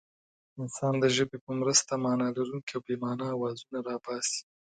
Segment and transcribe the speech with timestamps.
[0.61, 4.41] انسان د ژبې په مرسته مانا لرونکي او بې مانا اوازونه را باسي.